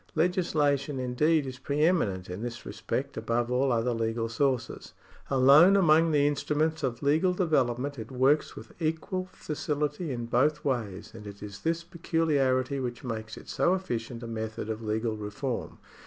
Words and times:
Legislation, 0.15 0.97
indeed, 0.97 1.45
is 1.45 1.59
pre 1.59 1.81
eminent 1.83 2.27
in 2.27 2.41
this 2.41 2.65
respect 2.65 3.17
above 3.17 3.51
all 3.51 3.71
other 3.71 3.93
legal 3.93 4.27
sources. 4.27 4.93
Alone 5.29 5.75
among 5.77 6.09
the 6.09 6.25
instruments 6.25 6.81
of 6.81 7.03
legal 7.03 7.35
development, 7.35 7.99
it 7.99 8.09
works 8.09 8.55
with 8.55 8.71
equal 8.81 9.25
facility 9.31 10.11
in 10.11 10.25
both 10.25 10.65
ways; 10.65 11.11
and 11.13 11.27
it 11.27 11.43
is 11.43 11.59
this 11.59 11.83
peculiarity 11.83 12.79
which 12.79 13.03
makes 13.03 13.37
it 13.37 13.47
so 13.47 13.75
efficient 13.75 14.23
a 14.23 14.27
method 14.27 14.71
of 14.71 14.81
legal 14.81 15.15
reform. 15.17 15.77